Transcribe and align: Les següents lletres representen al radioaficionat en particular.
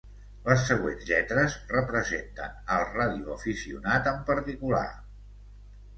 Les 0.45 0.61
següents 0.69 1.03
lletres 1.09 1.57
representen 1.73 2.57
al 2.77 2.87
radioaficionat 2.97 4.13
en 4.13 4.21
particular. 4.31 4.85